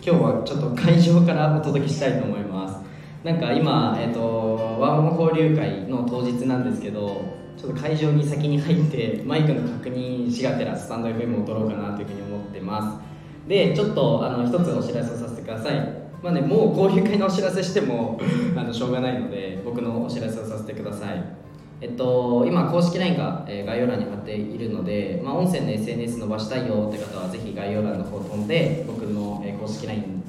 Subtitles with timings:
[0.00, 2.88] 今日はちょっと会場からお届けしたいと思います。
[3.24, 7.22] なんか今、えーと、ワンモ交流会の当日なんですけど
[7.56, 13.48] ちょっと会場に先に入ってマイクの確認しがてらスタンド FM を撮ろうかなというふうに思ってます。
[13.48, 15.74] でちょっとあの一つお知らせをさせてください。
[16.22, 18.20] まあねもう交流会のお知らせしても
[18.56, 21.47] あのしょうがないので僕のお知らせをさせてください。
[21.80, 30.22] えっと、今公式 LINE が、え、概要欄に貼っているので、まあ、音声の SNS 伸ばしたいよって方はぜひ概要欄の方飛んで僕の、え、公式 LINE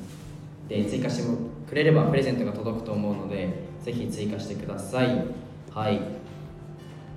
[0.68, 1.24] で追加して
[1.68, 5.26] くれればプレゼントが届くと思うのでぜひ追加してください。
[5.74, 6.20] はい。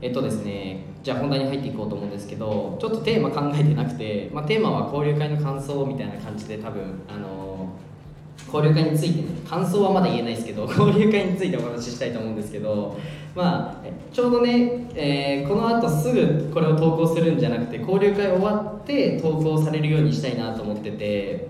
[0.00, 7.61] えっとですねじゃあ本題に入っていこうと思うんですけどちょっとテーマ考えてなくて、まあ、テーマは交流会の感想みたいな感じで多分あの
[8.46, 12.98] 交流会についてね感想はまだ言えないですけど 交流会についてお話ししたいと思うんですけど
[13.34, 21.48] まあちょうどね、えー、この後すぐこれを投稿するんじゃなくて交流会終わって投稿されるようにしたいなと思ってて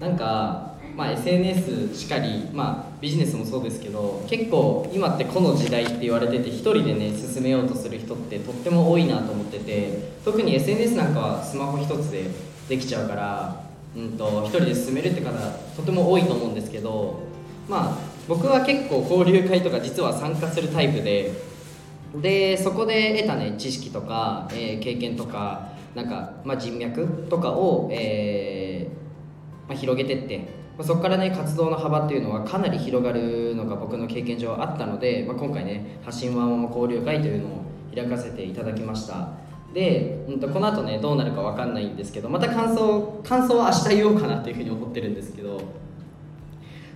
[0.00, 12.24] なんか、まあ、SNS しかり、まあ、ビジネスもそうですけど結構今ってこの時代って言われてて一人でね進めようとする人ってとっても多いなと思ってて特に SNS なんかはスマホ一つで
[12.68, 15.32] できちゃうからうんと、一人で進めるって方
[15.76, 17.20] とても多いと思うんですけど
[17.68, 21.32] まあ僕は結構交流会とか実は参加するタイプで
[22.14, 30.38] でそこで得たね知識とか、えー、経験とかなんか、まあ、人脈とかを、えーまあ、広げてって、
[30.76, 39.49] まあ、そこからね活動の幅っていうのはかなり広がるのが僕の経験上あったので、まあ、今回ね発信ワンワン交流会というのを開かせていただきました。
[39.72, 45.60] で、うんと、この後ねどうなるか分かんないんですけどまた感想感想は明日言おうかなというふうに思ってるんですけど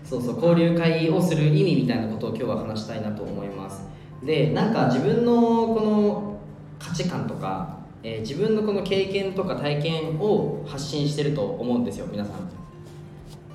[0.05, 3.83] そうそう交流会をする意味みたいなことを今日は話したいなと思います。
[4.23, 5.33] でなんか自分の
[5.75, 6.39] この
[6.79, 12.35] 価値観とか、えー、自分のこの経験とか体験を発信してると思うんですよ皆さん。
[12.35, 12.39] っ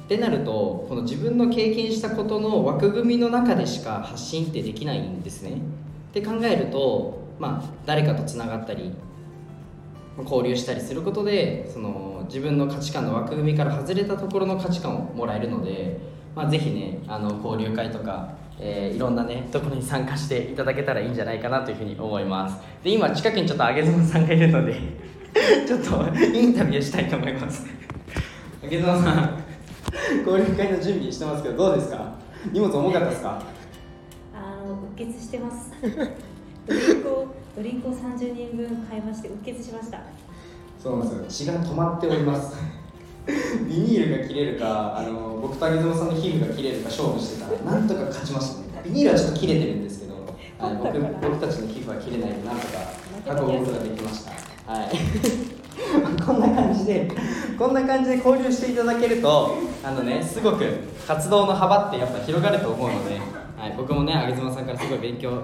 [0.07, 5.51] てなるとこの自分の経験したことの枠組みの中でしか発信ってできないんですね。
[5.51, 8.91] って考えるとまあ誰かとつながったり
[10.23, 15.99] 交流したりすることでその自分の価値観の枠組みから外れたところの価値観をもらえるので、
[16.35, 22.57] まあ、ぜひねあの交流会とか、えー、いろんなねところに参加していただけたらいいんじゃないかなというふうに思います。
[22.83, 24.75] で今近くにちょっと上妻さんがいるので
[25.67, 27.65] ちょっとインタビューしたいと思います。
[28.69, 29.43] 上妻さん
[30.25, 32.13] 交流会の準備してますけどどうですか？
[32.51, 33.41] 荷物重かったですか？
[34.33, 35.71] あのうっ血してます
[37.59, 39.99] ドリンクをドリンクを30人分買いましてうっ血しました。
[40.81, 41.47] そうなんですよ。
[41.51, 42.55] 血が止まっております。
[43.67, 48.81] ビニールが切れるかあの僕と上園さんの皮膚が切れるか勝負してたらなんとか勝ちましたね。
[48.85, 50.15] ビニールはちょっと切れてるんですけど
[50.57, 54.31] あの僕僕たちの皮膚は切れないでなんとか運ぶことができました。
[54.71, 54.89] はい。
[56.25, 57.11] こんな感じで
[57.57, 60.65] こんな感じで交流していただけるとあのねすごく
[61.07, 63.19] 活動の幅ってやっぱ広がると思うので、
[63.57, 65.43] はい、僕もね上妻さんからすごい勉強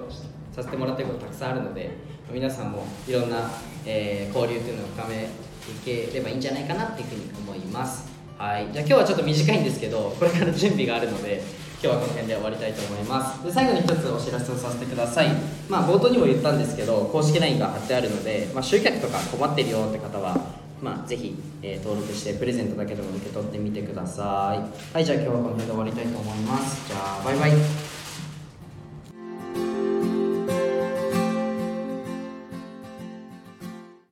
[0.55, 1.89] させてもらってることたくさんあるので
[2.31, 3.51] 皆さんもいろんな、
[3.85, 5.27] えー、交流というのを深め
[5.65, 8.09] ていければいいんじゃないかなっていうふうに思います。
[8.37, 8.67] はい。
[8.71, 11.41] じゃあ今日はちょっと短いんですけどこれから準備があるので
[11.81, 13.43] 今日はこの辺で終わりたいと思います。
[13.43, 15.27] で最後に一つお知らせをさせてください。
[15.69, 24.93] まあ冒頭にも言ったんですけど公式 LINE が貼ってあるので、まあ、集客とか困ってるよって方はまあ、ぜひ、えー、登録してプレゼントだけでも受け取ってみてください。
[24.93, 26.87] はいじゃあ今日はこの辺で終わりたいと思います。
[26.87, 27.84] じゃあバイバイ。